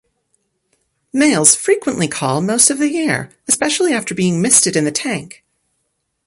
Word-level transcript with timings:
Males 1.13 1.53
frequently 1.55 2.07
call 2.07 2.41
most 2.41 2.71
of 2.71 2.79
the 2.79 2.89
year, 2.89 3.29
especially 3.47 3.93
after 3.93 4.15
being 4.15 4.41
misted 4.41 4.75
in 4.75 4.83
the 4.83 4.91
tank. 4.91 5.43